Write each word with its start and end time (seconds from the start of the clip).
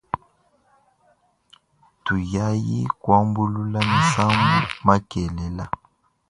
Tuyaya 2.03 2.81
kuambulula 3.01 3.79
misambu 3.89 4.49
makelela. 4.85 5.65